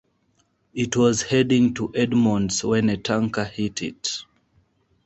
[0.73, 4.23] It was heading to Edmonds when a tanker hit it.